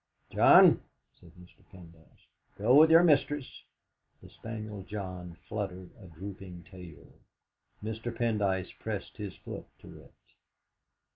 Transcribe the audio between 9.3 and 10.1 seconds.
foot to